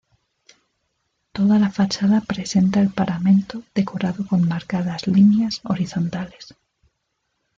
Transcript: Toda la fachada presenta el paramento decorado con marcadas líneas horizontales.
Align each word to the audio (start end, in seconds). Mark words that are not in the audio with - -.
Toda 1.31 1.59
la 1.59 1.69
fachada 1.69 2.21
presenta 2.21 2.79
el 2.79 2.89
paramento 2.89 3.61
decorado 3.75 4.25
con 4.25 4.47
marcadas 4.47 5.05
líneas 5.05 5.61
horizontales. 5.63 6.55